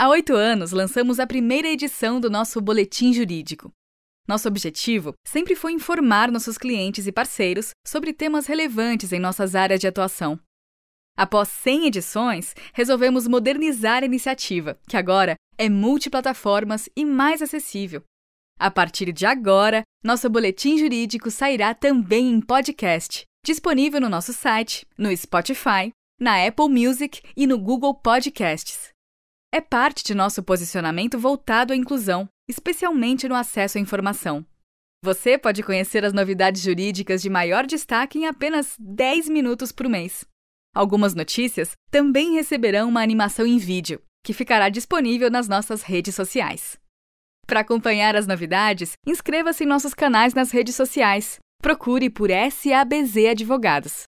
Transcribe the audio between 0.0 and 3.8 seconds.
Há oito anos, lançamos a primeira edição do nosso Boletim Jurídico.